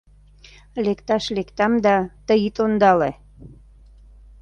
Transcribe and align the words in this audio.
Лекташ 0.85 1.25
лектам 1.35 1.71
да, 1.85 1.95
тый 2.25 2.39
ит 2.47 2.57
ондале... 2.65 3.11